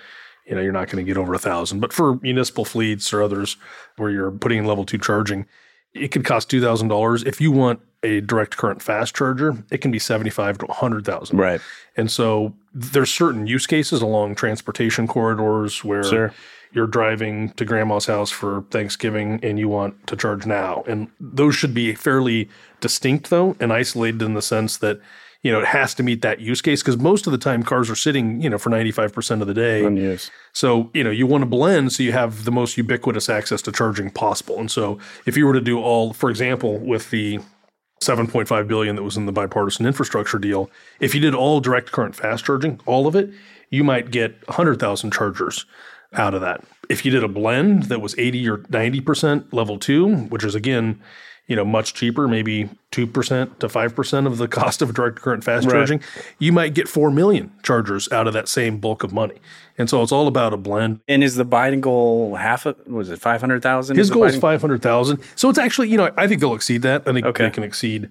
[0.46, 3.22] you know you're not going to get over a thousand but for municipal fleets or
[3.22, 3.56] others
[3.96, 5.46] where you're putting in level two charging
[5.94, 9.98] it could cost $2000 if you want a direct current fast charger it can be
[9.98, 11.60] 75 to 100000 Right.
[11.96, 16.34] and so there's certain use cases along transportation corridors where Sure.
[16.72, 20.82] you're driving to grandma's house for Thanksgiving and you want to charge now.
[20.86, 22.48] And those should be fairly
[22.80, 24.98] distinct though and isolated in the sense that
[25.42, 27.90] you know it has to meet that use case because most of the time cars
[27.90, 29.84] are sitting, you know, for 95% of the day.
[29.84, 30.30] Unused.
[30.52, 33.72] So, you know, you want to blend so you have the most ubiquitous access to
[33.72, 34.58] charging possible.
[34.58, 37.40] And so, if you were to do all, for example, with the
[38.00, 42.14] 7.5 billion that was in the bipartisan infrastructure deal, if you did all direct current
[42.14, 43.30] fast charging, all of it,
[43.70, 45.64] you might get 100,000 chargers
[46.12, 46.62] out of that.
[46.88, 51.00] If you did a blend that was 80 or 90% level 2, which is again,
[51.48, 55.66] you know, much cheaper, maybe 2% to 5% of the cost of direct current fast
[55.66, 55.72] Right.
[55.74, 56.00] charging,
[56.38, 59.34] you might get 4 million chargers out of that same bulk of money.
[59.76, 61.00] And so it's all about a blend.
[61.08, 63.96] And is the Biden goal half of, was it 500,000?
[63.96, 65.20] His the goal is 500,000.
[65.34, 67.02] So it's actually, you know, I think they'll exceed that.
[67.08, 67.44] I think Okay.
[67.44, 68.08] they can exceed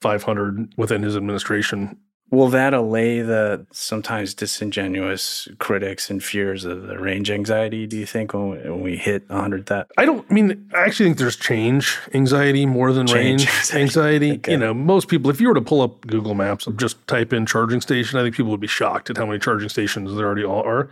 [0.00, 1.96] 500 within his administration.
[2.30, 8.06] Will that allay the sometimes disingenuous critics and fears of the range anxiety, do you
[8.06, 9.88] think, when we, when we hit 100 that?
[9.98, 13.80] I don't I mean I actually think there's change anxiety more than Change range anxiety.
[13.80, 14.30] anxiety.
[14.32, 14.52] Okay.
[14.52, 17.32] You know, most people if you were to pull up Google Maps and just type
[17.32, 20.26] in charging station, I think people would be shocked at how many charging stations there
[20.26, 20.88] already all are.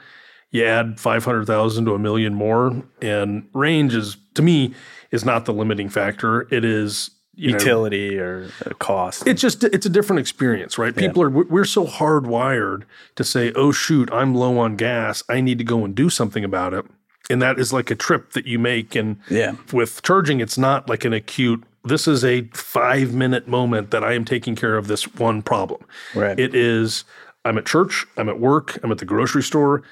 [0.51, 4.75] You add 500,000 to a million more and range is to me
[5.11, 6.53] is not the limiting factor.
[6.53, 9.27] It is you know, Utility or uh, cost?
[9.27, 12.83] it's just it's a different experience right people are we're so hardwired
[13.17, 16.43] to say oh shoot i'm low on gas i need to go and do something
[16.45, 16.85] about it
[17.31, 19.55] and that is like a trip that you make and Yeah.
[19.73, 24.15] with charging it's not like an acute this is a five minute moment that i
[24.15, 26.39] am taking care of this one problem Right.
[26.41, 27.05] it is
[27.45, 29.83] i'm at church i'm at work i'm at the grocery store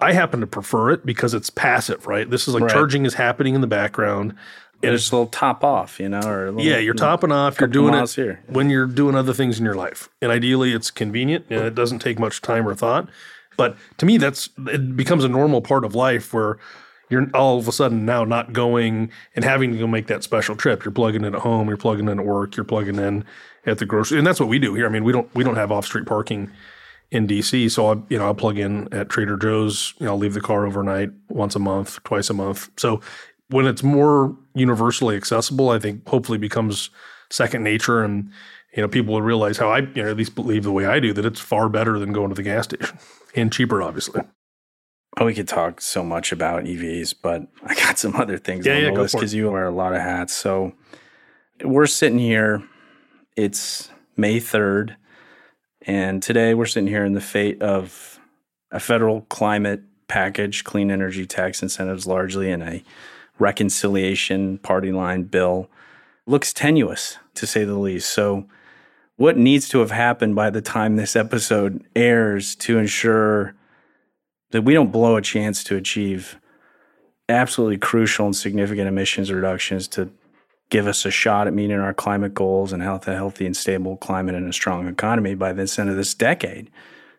[0.00, 2.72] i happen to prefer it because it's passive right this is like Right.
[2.72, 4.34] charging is happening in the background
[4.82, 7.58] and There's a little top off, you know, or a little, yeah, you're topping off.
[7.58, 8.42] You're doing it here.
[8.46, 12.00] when you're doing other things in your life, and ideally, it's convenient and it doesn't
[12.00, 13.08] take much time or thought.
[13.56, 16.58] But to me, that's it becomes a normal part of life where
[17.08, 20.56] you're all of a sudden now not going and having to go make that special
[20.56, 20.84] trip.
[20.84, 21.68] You're plugging in at home.
[21.68, 22.56] You're plugging in at work.
[22.56, 23.24] You're plugging in
[23.64, 24.86] at the grocery, and that's what we do here.
[24.86, 26.50] I mean, we don't we don't have off street parking
[27.10, 29.94] in DC, so I you know I'll plug in at Trader Joe's.
[29.98, 32.68] You know, I'll leave the car overnight once a month, twice a month.
[32.76, 33.00] So
[33.48, 36.90] when it's more universally accessible, I think hopefully becomes
[37.30, 38.30] second nature, and
[38.74, 41.00] you know people will realize how I you know at least believe the way I
[41.00, 42.98] do that it's far better than going to the gas station
[43.34, 44.22] and cheaper, obviously.
[45.18, 48.74] Oh, we could talk so much about EVs, but I got some other things Yeah,
[48.74, 50.34] on yeah, the list because you wear a lot of hats.
[50.34, 50.74] So
[51.64, 52.62] we're sitting here.
[53.36, 54.96] It's May 3rd.
[55.82, 58.18] And today we're sitting here in the fate of
[58.72, 62.82] a federal climate package, clean energy tax incentives largely, and a
[63.38, 65.68] reconciliation party line bill.
[66.26, 68.08] Looks tenuous, to say the least.
[68.08, 68.46] So,
[69.16, 73.54] what needs to have happened by the time this episode airs to ensure
[74.50, 76.38] that we don't blow a chance to achieve
[77.28, 80.10] absolutely crucial and significant emissions reductions to
[80.68, 83.96] give us a shot at meeting our climate goals and health, a healthy and stable
[83.96, 86.70] climate and a strong economy by the end of this decade.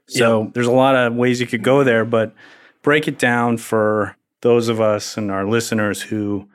[0.09, 2.33] So there's a lot of ways you could go there, but
[2.81, 6.47] break it down for those of us and our listeners who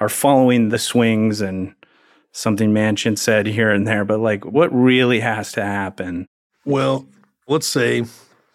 [0.00, 1.74] are following the swings and
[2.32, 6.26] something Manchin said here and there, but like what really has to happen?
[6.64, 7.06] Well,
[7.46, 8.04] let's say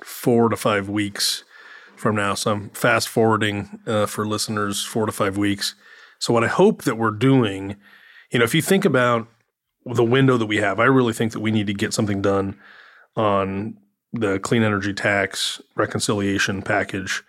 [0.03, 1.43] four to five weeks
[1.95, 2.33] from now.
[2.33, 5.75] So I'm fast forwarding uh, for listeners four to five weeks.
[6.19, 7.75] So what I hope that we're doing,
[8.31, 9.27] you know, if you think about
[9.85, 12.57] the window that we have, I really think that we need to get something done
[13.15, 13.77] on
[14.13, 17.23] the clean energy tax reconciliation package.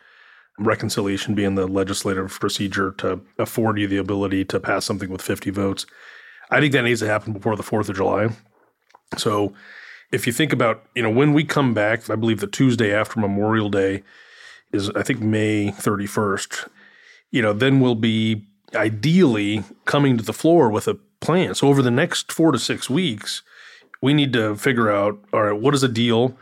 [0.59, 5.51] Reconciliation being the legislative procedure to afford you the ability to pass something with 50
[5.51, 5.87] votes.
[6.51, 8.31] I think that needs to happen before the 4th of July.
[9.17, 9.55] So
[10.11, 13.21] if you think about, you know, when we come back, I believe the Tuesday after
[13.21, 14.03] Memorial Day
[14.73, 16.69] is, I think, May 31st,
[17.31, 21.55] you know, then we'll be ideally coming to the floor with a plan.
[21.55, 23.43] So over the next four to six weeks,
[24.01, 26.37] we need to figure out, all right, what is a deal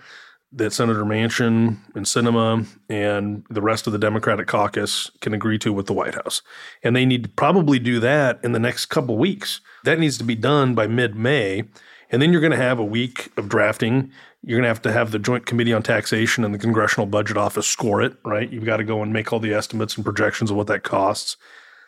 [0.56, 5.72] that Senator Manchin and Sinema and the rest of the Democratic caucus can agree to
[5.72, 6.40] with the White House.
[6.82, 9.60] And they need to probably do that in the next couple weeks.
[9.84, 11.64] That needs to be done by mid May.
[12.10, 14.10] And then you're going to have a week of drafting.
[14.42, 17.36] You're going to have to have the Joint Committee on Taxation and the Congressional Budget
[17.36, 18.50] Office score it, right?
[18.50, 21.36] You've got to go and make all the estimates and projections of what that costs.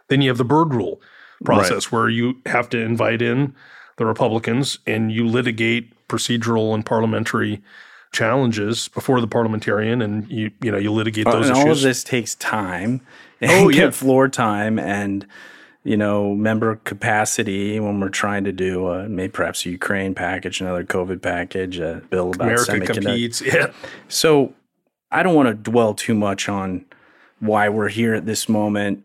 [0.09, 1.00] Then you have the Byrd rule
[1.44, 3.54] process where you have to invite in
[3.96, 7.62] the Republicans and you litigate procedural and parliamentary
[8.12, 11.81] challenges before the parliamentarian and you you know you litigate uh, those and all of
[11.81, 13.01] this takes time
[13.42, 13.90] oh, and Oh, yeah.
[13.90, 15.27] floor time and
[15.85, 20.61] you know member capacity when we're trying to do a, maybe perhaps a Ukraine package,
[20.61, 23.40] another COVID package, a bill about America competes.
[23.40, 23.73] Yeah.
[24.09, 24.55] So
[25.11, 26.85] I don't want to dwell too much on
[27.40, 29.05] why we're here at this moment,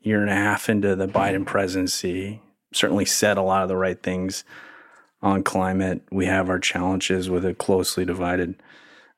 [0.00, 2.40] year and a half into the Biden presidency.
[2.72, 4.44] Certainly said a lot of the right things
[5.22, 6.02] on climate.
[6.10, 8.54] We have our challenges with a closely divided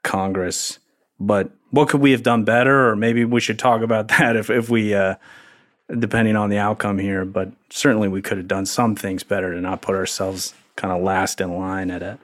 [0.02, 0.78] Congress.
[1.20, 2.88] But what could we have done better?
[2.88, 5.14] Or maybe we should talk about that if, if we, uh,
[5.98, 7.24] depending on the outcome here.
[7.24, 11.02] But certainly we could have done some things better to not put ourselves kind of
[11.02, 12.18] last in line at a,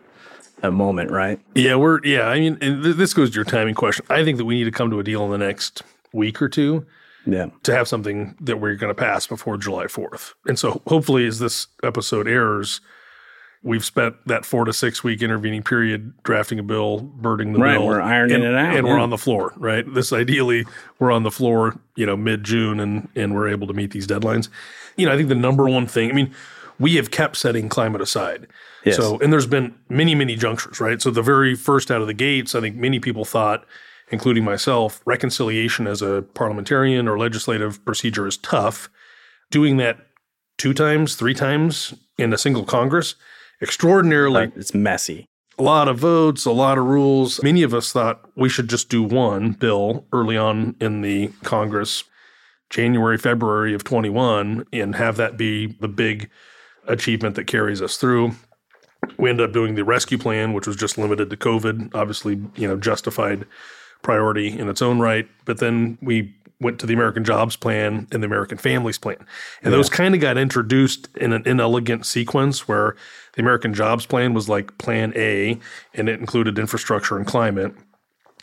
[0.62, 1.38] a moment, right?
[1.54, 2.22] Yeah, we're yeah.
[2.28, 4.04] I mean, and th- this goes to your timing question.
[4.10, 6.48] I think that we need to come to a deal in the next week or
[6.48, 6.84] two
[7.26, 7.50] Yeah.
[7.62, 10.34] to have something that we're going to pass before July fourth.
[10.46, 12.80] And so, hopefully, as this episode airs,
[13.68, 17.74] we've spent that four to six week intervening period drafting a bill, Byrding the Right,
[17.74, 19.52] bill, we're ironing and, it out, and we're on the floor.
[19.56, 20.64] Right, this ideally
[20.98, 24.06] we're on the floor, you know, mid June, and and we're able to meet these
[24.06, 24.48] deadlines.
[24.96, 26.10] You know, I think the number one thing.
[26.10, 26.34] I mean,
[26.80, 28.46] we have kept setting climate aside.
[28.84, 28.96] Yes.
[28.96, 31.00] So, and there's been many, many junctures, right?
[31.02, 33.66] So, the very first out of the gates, I think many people thought,
[34.10, 38.88] including myself, reconciliation as a parliamentarian or legislative procedure is tough.
[39.50, 39.98] Doing that
[40.56, 43.14] two times, three times in a single Congress,
[43.60, 45.26] extraordinarily it's messy.
[45.58, 47.42] a lot of votes, a lot of rules.
[47.42, 52.04] Many of us thought we should just do one bill early on in the Congress,
[52.70, 56.30] January, February of 21, and have that be the big
[56.86, 58.32] achievement that carries us through.
[59.16, 62.68] We ended up doing the rescue plan, which was just limited to COVID, obviously, you
[62.68, 63.46] know, justified
[64.02, 65.28] priority in its own right.
[65.44, 69.24] But then we went to the American Jobs Plan and the American Families Plan.
[69.62, 72.96] And those kind of got introduced in an inelegant sequence where
[73.34, 75.58] the American Jobs Plan was like Plan A
[75.94, 77.72] and it included infrastructure and climate.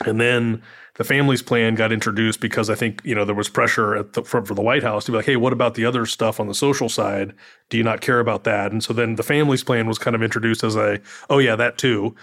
[0.05, 0.61] And then
[0.95, 4.23] the Families Plan got introduced because I think, you know, there was pressure at the
[4.23, 6.47] front for the White House to be like, hey, what about the other stuff on
[6.47, 7.33] the social side?
[7.69, 8.71] Do you not care about that?
[8.71, 11.77] And so then the Families Plan was kind of introduced as a, oh, yeah, that
[11.77, 12.15] too.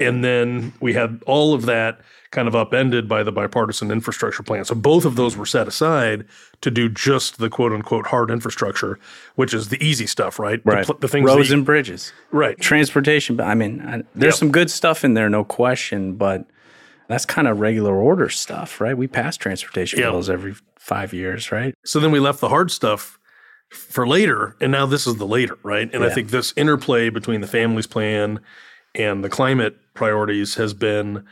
[0.00, 2.00] And then we had all of that
[2.34, 4.64] kind of upended by the bipartisan infrastructure plan.
[4.64, 6.26] So both of those were set aside
[6.60, 8.98] to do just the quote unquote hard infrastructure,
[9.36, 10.62] which is the easy stuff, right?
[10.64, 10.84] The Right.
[10.86, 12.12] pl- The, things Roads you- and bridges.
[12.32, 12.60] right.
[12.60, 13.36] Transportation.
[13.36, 14.38] But I mean, I, there's Yep.
[14.40, 16.14] some good stuff in there, no question.
[16.16, 16.44] But
[17.08, 18.96] that's kind of regular order stuff, right?
[18.98, 20.10] We pass transportation Yeah.
[20.10, 21.74] bills every five years, right?
[21.84, 23.18] So then we left the hard stuff
[23.70, 25.88] for later, and now this is the later, right?
[25.92, 28.40] And I think this interplay between the families plan
[28.94, 31.24] and the climate priorities has been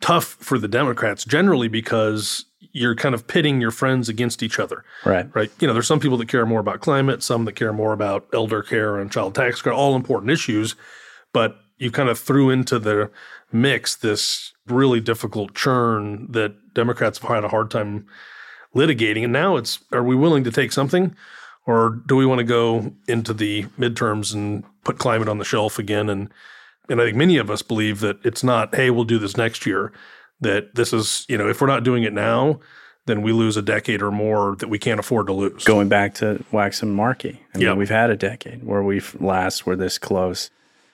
[0.00, 4.84] tough for the Democrats generally because you're kind of pitting your friends against each other.
[5.04, 5.34] Right.
[5.34, 5.50] right?
[5.60, 8.26] You know, there's some people that care more about climate, some that care more about
[8.34, 10.74] elder care and child tax credit, all important issues.
[11.32, 13.10] But you kind of threw into the
[13.52, 18.06] mix this really difficult churn that Democrats have had a hard time
[18.74, 19.24] litigating.
[19.24, 21.16] And now it's are we willing to take something
[21.66, 25.78] or do we want to go into the midterms and put climate on the shelf
[25.78, 26.08] again?
[26.08, 26.30] And
[26.88, 29.66] and I think many of us believe that it's not, hey, we'll do this next
[29.66, 29.92] year.
[30.40, 32.60] That this is, you know, if we're not doing it now,
[33.06, 35.64] then we lose a decade or more that we can't afford to lose.
[35.64, 37.40] Going back to Waxman-Markey.
[37.54, 37.76] I mean, Yep.
[37.78, 40.50] we've had a decade where we've last were this close.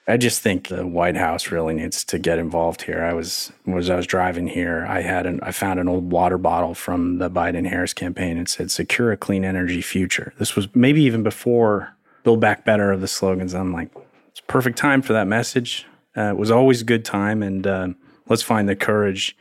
[0.07, 3.03] I just think the White House really needs to get involved here.
[3.05, 6.39] I was was I was driving here, I had an I found an old water
[6.39, 8.37] bottle from the Biden Harris campaign.
[8.37, 12.91] It said "Secure a clean energy future." This was maybe even before "Build Back Better"
[12.91, 13.55] of the slogans.
[13.55, 13.91] I'm like,
[14.33, 15.87] it's perfect time for that message.
[16.17, 17.97] Uh, it was always a good time, and um,
[18.29, 19.37] let's find the courage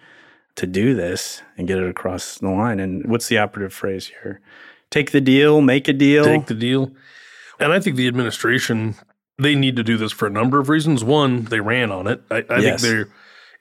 [0.55, 2.79] to do this and get it across the line.
[2.79, 4.41] And what's the operative phrase here?
[4.89, 6.25] Take the deal, make a deal.
[6.25, 6.91] take the deal.
[7.59, 8.95] And I think the administration
[9.37, 11.03] they need to do this for a number of reasons.
[11.03, 12.21] One, they ran on it.
[12.29, 12.81] I, I Yes.
[12.81, 13.07] think they're,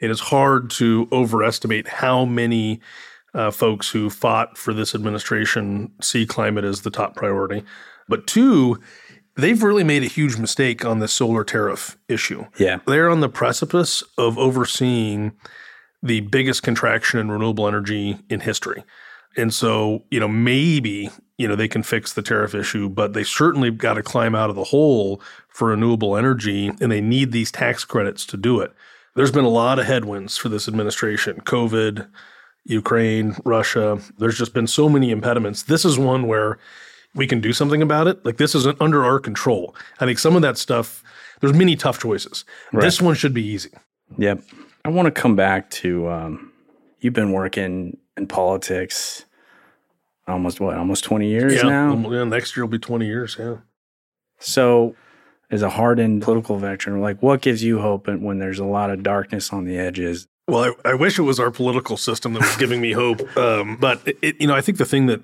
[0.01, 2.81] it is hard to overestimate how many
[3.33, 7.63] uh, folks who fought for this administration see climate as the top priority.
[8.09, 8.79] But two,
[9.41, 12.47] they've really made a huge mistake on the solar tariff issue.
[12.59, 15.33] yeah, They're on the precipice of overseeing
[16.03, 18.85] the biggest contraction in renewable energy in history.
[19.37, 23.23] And so, you know, maybe, you know, they can fix the tariff issue, but they
[23.23, 27.53] certainly got to climb out of the hole for renewable energy and they need these
[27.53, 28.73] tax credits to do it.
[29.15, 32.09] There's been a lot of headwinds for this administration COVID,
[32.65, 34.01] Ukraine, Russia.
[34.19, 35.65] There's just been so many impediments.
[35.65, 36.59] This is one where
[37.15, 38.25] we can do something about it.
[38.25, 39.75] Like this isn't under our control.
[39.99, 41.03] I think some of that stuff,
[41.41, 42.45] there's many tough choices.
[42.73, 43.71] This one should be easy.
[44.19, 44.43] Yep.
[44.85, 46.53] I want to come back to um,
[47.01, 49.25] you've been working in politics
[50.27, 52.11] almost what, almost 20 years yeah, now?
[52.11, 53.37] yeah, next year will be 20 years.
[53.39, 53.57] Yeah.
[54.39, 54.95] So,
[55.51, 59.03] as a hardened political veteran, like what gives you hope when there's a lot of
[59.03, 60.29] darkness on the edges?
[60.47, 63.37] Well, I, I wish it was our political system that was giving me hope.
[63.37, 65.21] Um, but it, you know, I think the thing that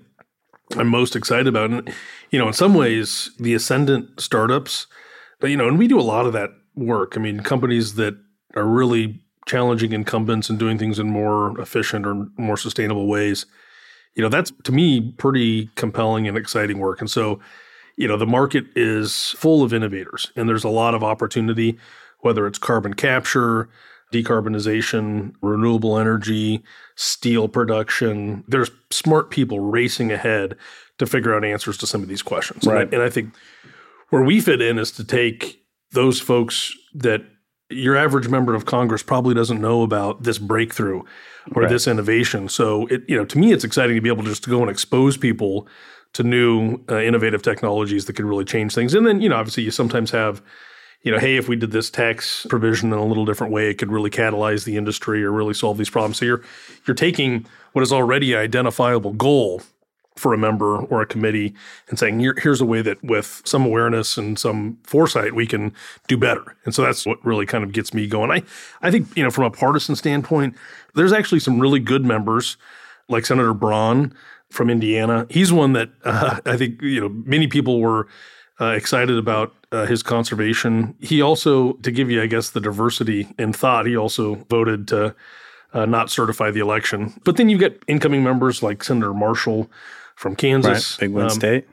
[0.75, 1.95] I'm most excited about, and
[2.31, 4.87] you know, in some ways, the ascendant startups,
[5.43, 7.15] you know, and we do a lot of that work.
[7.17, 8.17] I mean, companies that
[8.55, 13.47] are really challenging incumbents and doing things in more efficient or more sustainable ways.
[14.15, 17.01] You know, that's to me pretty compelling and exciting work.
[17.01, 17.39] And so,
[17.97, 21.79] you know, the market is full of innovators, and there's a lot of opportunity,
[22.21, 23.69] whether it's carbon capture,
[24.13, 26.63] decarbonization, renewable energy,
[26.95, 28.45] steel production.
[28.49, 30.57] There's smart people racing ahead
[30.99, 32.65] to figure out answers to some of these questions.
[32.67, 32.95] And I- Right.
[32.95, 33.35] And I, think
[34.11, 35.61] where we fit in is to take
[35.93, 37.23] those folks that
[37.69, 41.01] your average member of Congress probably doesn't know about this breakthrough
[41.55, 41.69] or Right.
[41.69, 42.49] this innovation.
[42.49, 44.61] So it, you know, to me, it's exciting to be able to just to go
[44.63, 45.67] and expose people
[46.13, 48.95] to new uh, innovative technologies that could really change things.
[48.95, 50.41] And then, you know, obviously you sometimes have
[51.03, 53.75] you know, hey, if we did this tax provision in a little different way, it
[53.75, 56.19] could really catalyze the industry or really solve these problems.
[56.19, 56.43] So you're
[56.87, 59.63] you're taking what is already an identifiable goal
[60.17, 61.55] for a member or a committee
[61.89, 65.73] and saying, Here, here's a way that with some awareness and some foresight, we can
[66.09, 66.57] do better.
[66.65, 68.31] And so that's what really kind of gets me going.
[68.31, 68.43] I,
[68.83, 70.57] I think, you know, from a partisan standpoint,
[70.95, 72.57] there's actually some really good members
[73.09, 74.15] like Senator Braun
[74.51, 75.27] from Indiana.
[75.29, 78.09] He's one that uh, I think, you know, many people were
[78.61, 80.95] uh, excited about uh, his conservation.
[81.01, 85.15] He also, to give you, I guess, the diversity in thought, he also voted to
[85.73, 87.21] uh, not certify the election.
[87.25, 89.71] But then you get incoming members like Senator Marshall
[90.15, 90.95] from Kansas.
[90.95, 91.07] Right.
[91.07, 91.67] Big win um, state.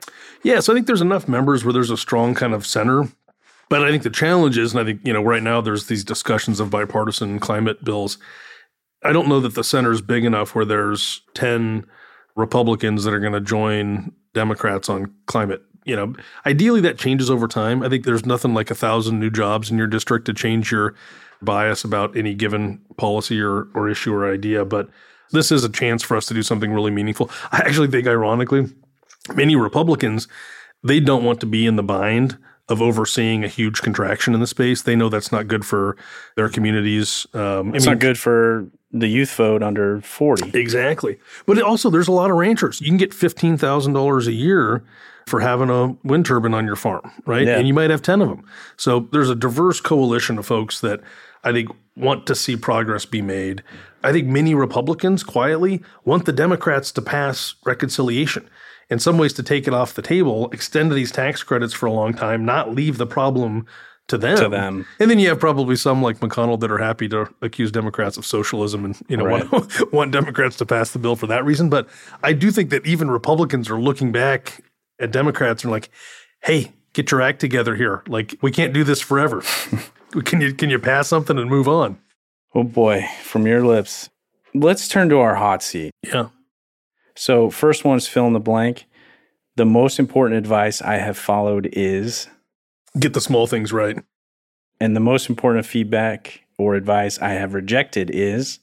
[0.43, 3.07] Yeah, so I think there's enough members where there's a strong kind of center.
[3.69, 6.03] But I think the challenge is, and I think, you know, right now there's these
[6.03, 8.17] discussions of bipartisan climate bills.
[9.03, 11.85] I don't know that the center is big enough where there's 10
[12.35, 15.61] Republicans that are going to join Democrats on climate.
[15.85, 16.15] You know,
[16.45, 17.83] ideally that changes over time.
[17.83, 20.95] I think there's nothing like a thousand new jobs in your district to change your
[21.41, 24.63] bias about any given policy or, or issue or idea.
[24.63, 24.89] But
[25.31, 27.29] this is a chance for us to do something really meaningful.
[27.51, 28.67] I actually think, ironically,
[29.35, 30.27] many Republicans
[30.83, 32.37] they don't want to be in the bind
[32.69, 34.81] of overseeing a huge contraction in the space.
[34.81, 35.97] They know that's not good for
[36.35, 37.27] their communities.
[37.33, 40.57] Um, it's I mean, not good for the youth vote under 40.
[40.57, 41.19] Exactly.
[41.45, 42.79] But also, there's a lot of ranchers.
[42.79, 44.83] You can get $15,000 a year
[45.27, 47.47] for having a wind turbine on your farm, right?
[47.47, 47.57] Yeah.
[47.57, 48.45] And you might have 10 of them.
[48.77, 51.01] So there's a diverse coalition of folks that
[51.43, 53.63] I think want to see progress be made.
[54.03, 58.49] I think many Republicans quietly want the Democrats to pass reconciliation.
[58.89, 61.91] In some ways, to take it off the table, extend these tax credits for a
[61.91, 63.65] long time, not leave the problem
[64.07, 64.37] to them.
[64.37, 64.85] To them.
[64.99, 68.25] And then you have probably some like McConnell that are happy to accuse Democrats of
[68.25, 69.49] socialism and you know right.
[69.51, 71.69] want, want Democrats to pass the bill for that reason.
[71.69, 71.87] But
[72.21, 74.61] I do think that even Republicans are looking back
[75.03, 75.89] at Democrats and like,
[76.41, 78.03] hey, get your act together here.
[78.07, 79.43] Like we can't do this forever.
[80.25, 81.99] can you can you pass something and move on?
[82.55, 84.09] Oh boy, from your lips.
[84.53, 85.91] Let's turn to our hot seat.
[86.03, 86.29] Yeah.
[87.15, 88.85] So first one is fill in the blank.
[89.55, 92.27] The most important advice I have followed is
[92.99, 93.99] get the small things right.
[94.79, 98.59] And the most important feedback or advice I have rejected is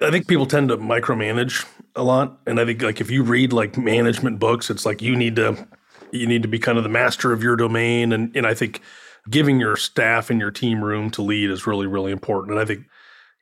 [0.00, 1.66] I think people tend to micromanage
[1.96, 2.38] a lot.
[2.46, 5.66] And I think like if you read like management books, it's like you need to
[6.12, 8.12] you need to be kind of the master of your domain.
[8.12, 8.82] And and I think
[9.28, 12.52] giving your staff and your team room to lead is really, really important.
[12.52, 12.86] And I think,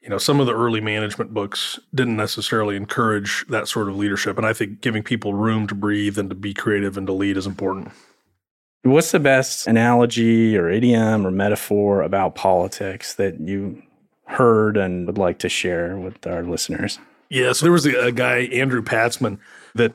[0.02, 4.36] you know, some of the early management books didn't necessarily encourage that sort of leadership.
[4.38, 7.36] And I think giving people room to breathe and to be creative and to lead
[7.36, 7.92] is important.
[8.82, 13.82] What's the best analogy or idiom or metaphor about politics that you
[14.26, 16.98] heard and would like to share with our listeners?
[17.34, 19.40] Yeah, so there was a, a guy, Andrew Patsman,
[19.74, 19.92] that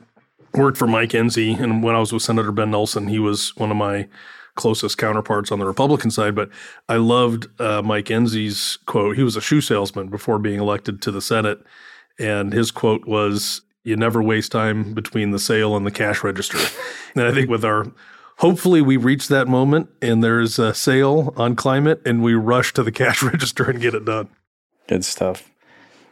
[0.52, 1.58] worked for Mike Enzi.
[1.58, 4.08] And when I was with Senator Ben Nelson, he was one of my
[4.56, 6.34] closest counterparts on the Republican side.
[6.34, 6.50] But
[6.86, 9.16] I loved uh, Mike Enzi's quote.
[9.16, 11.64] He was a shoe salesman before being elected to the Senate.
[12.18, 16.58] And his quote was, You never waste time between the sale and the cash register.
[17.14, 17.90] and I think with our
[18.36, 22.82] hopefully we reach that moment and there's a sale on climate and we rush to
[22.82, 24.28] the cash register and get it done.
[24.88, 25.50] Good stuff.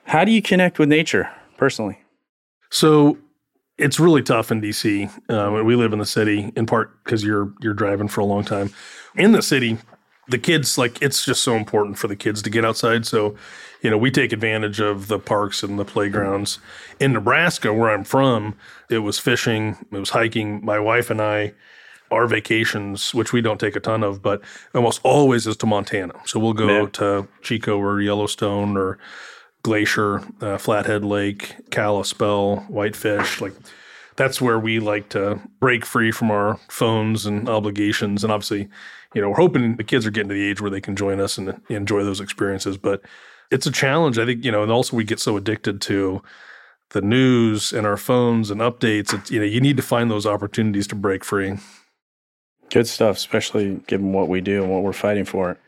[0.08, 2.00] How do you connect with nature personally?
[2.70, 3.18] So
[3.76, 5.10] it's really tough in DC.
[5.28, 8.42] Uh, we live in the city in part because you're you're driving for a long
[8.42, 8.70] time.
[9.16, 9.76] In the city,
[10.26, 13.04] the kids like it's just so important for the kids to get outside.
[13.06, 13.36] So,
[13.82, 16.58] you know, we take advantage of the parks and the playgrounds.
[16.98, 18.56] In Nebraska, where I'm from,
[18.88, 20.64] it was fishing, it was hiking.
[20.64, 21.52] My wife and I,
[22.10, 24.40] our vacations, which we don't take a ton of, but
[24.74, 26.14] almost always is to Montana.
[26.24, 26.88] So we'll go yeah.
[26.94, 28.98] to Chico or Yellowstone or
[29.68, 33.52] Glacier, uh, Flathead Lake, Kalispell, Whitefish, like
[34.16, 38.24] that's where we like to break free from our phones and obligations.
[38.24, 38.66] And obviously,
[39.14, 41.20] you know, we're hoping the kids are getting to the age where they can join
[41.20, 42.78] us and enjoy those experiences.
[42.78, 43.02] But
[43.50, 44.42] it's a challenge, I think.
[44.42, 46.22] You know, and also we get so addicted to
[46.92, 49.12] the news and our phones and updates.
[49.12, 51.58] It's, you know, you need to find those opportunities to break free.
[52.70, 55.58] Good stuff, especially given what we do and what we're fighting for.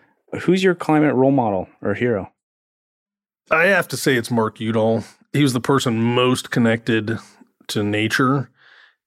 [0.41, 2.33] Who's your climate role model or hero?
[3.51, 5.03] I have to say it's Mark Udall.
[5.33, 7.19] He was the person most connected
[7.69, 8.51] to nature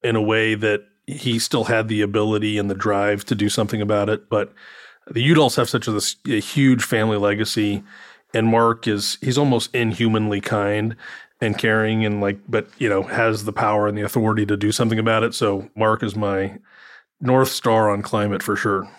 [0.03, 3.81] in a way that he still had the ability and the drive to do something
[3.81, 4.29] about it.
[4.29, 4.53] But
[5.09, 5.99] the Udalls have such a,
[6.33, 7.83] a huge family legacy,
[8.33, 10.95] and Mark is he's almost inhumanly kind
[11.41, 14.71] and caring, and like, but you know, has the power and the authority to do
[14.71, 15.33] something about it.
[15.33, 16.57] So Mark is my
[17.21, 18.89] north star on climate for sure.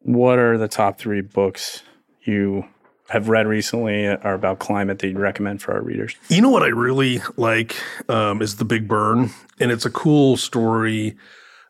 [0.00, 1.82] What are the top three books
[2.22, 2.64] you
[3.08, 6.16] have read recently are about climate that you'd recommend for our readers?
[6.28, 7.76] You know what I really like
[8.08, 9.30] um, is The Big Burn,
[9.60, 11.16] and it's a cool story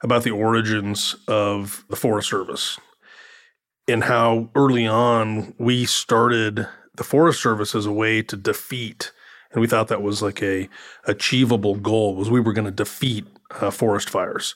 [0.02, 2.78] about the origins of the Forest Service
[3.88, 6.66] and how early on we started
[6.96, 9.12] the Forest Service as a way to defeat
[9.52, 10.68] And we thought that was like a
[11.04, 13.26] achievable goal was we were going to defeat
[13.60, 14.54] uh, forest fires.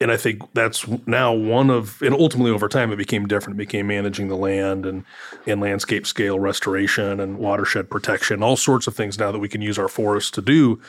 [0.00, 3.56] And I think that's now one of, and ultimately over time it became different.
[3.56, 5.04] It became managing the land and,
[5.46, 9.62] and landscape scale restoration and watershed protection, all sorts of things now that we can
[9.62, 10.80] use our forests to do.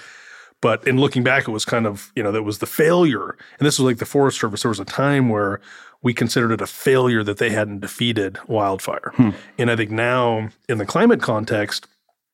[0.62, 3.38] But in looking back, it was kind of, you know, that was the failure.
[3.60, 4.64] And this was like the Forest Service.
[4.64, 5.62] There was a time where
[6.02, 9.12] we considered it a failure that they hadn't defeated wildfire.
[9.16, 9.32] Hmm.
[9.58, 11.88] And I think now in the climate context,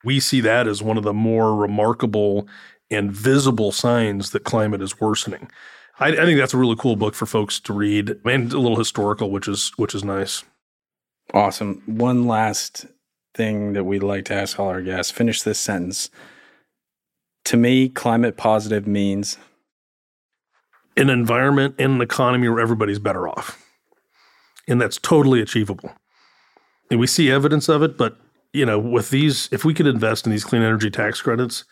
[0.04, 2.48] we see that as one of the more remarkable
[2.90, 5.50] and visible signs that climate is worsening.
[6.02, 8.78] I, I, think that's a really cool book for folks to read and a little
[8.78, 10.44] historical, which is which is nice.
[11.34, 11.84] Awesome.
[11.86, 12.88] One last
[13.36, 16.10] thing that we'd like to ask all our guests: finish this sentence.
[17.46, 19.38] To me, climate positive means
[20.98, 23.64] an environment and an economy where everybody's better off,
[24.68, 25.92] and that's totally achievable.
[26.90, 28.18] And we see evidence of it, but
[28.54, 31.64] you know, with these, if we could invest in these clean energy tax credits,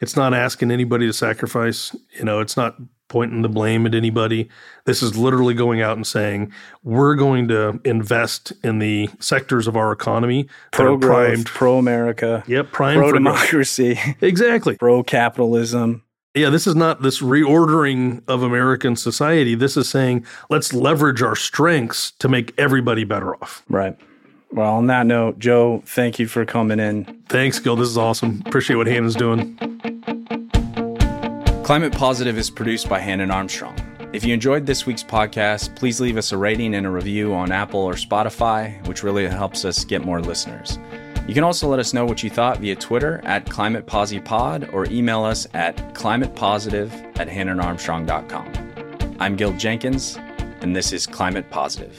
[0.00, 1.94] it's not asking anybody to sacrifice.
[2.18, 2.76] You know, it's not
[3.14, 4.48] pointing the blame at anybody.
[4.86, 6.52] This is literally going out and saying,
[6.82, 12.42] we're going to invest in the sectors of our economy pro growth, pro America.
[12.48, 14.00] Yep, prime pro democracy.
[14.20, 14.76] Exactly.
[14.76, 16.02] pro capitalism.
[16.34, 19.54] Yeah, this is not this reordering of American society.
[19.54, 23.62] This is saying, let's leverage our strengths to make everybody better off.
[23.68, 23.96] Right.
[24.50, 27.04] Well, on that note, Joe, thank you for coming in.
[27.28, 27.76] Thanks, Gil.
[27.76, 28.42] This is awesome.
[28.44, 29.56] Appreciate what Hannon's doing.
[31.64, 33.74] Climate Positive is produced by Hannon Armstrong.
[34.12, 37.50] If you enjoyed this week's podcast, please leave us a rating and a review on
[37.50, 40.78] Apple or Spotify, which really helps us get more listeners.
[41.26, 45.24] You can also let us know what you thought via Twitter at ClimatePosiPod or email
[45.24, 49.16] us at climatepositive at hannonarmstrong.com.
[49.18, 50.18] I'm Gil Jenkins,
[50.60, 51.98] and this is Climate Positive.